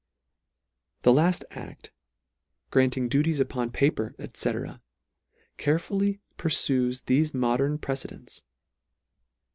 The 1.03 1.13
laft 1.13 1.45
act, 1.51 1.91
granting 2.71 3.07
duties 3.07 3.39
upon 3.39 3.69
paper, 3.71 4.15
&c. 4.33 4.51
carefully 5.57 6.19
purfues 6.39 7.03
theie 7.03 7.31
modern 7.35 7.77
prece 7.77 8.07
dents. 8.07 8.41